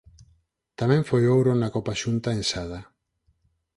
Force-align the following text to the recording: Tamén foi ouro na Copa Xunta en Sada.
Tamén 0.79 1.01
foi 1.09 1.23
ouro 1.35 1.51
na 1.57 1.69
Copa 1.75 1.93
Xunta 2.01 2.29
en 2.37 2.43
Sada. 2.51 2.79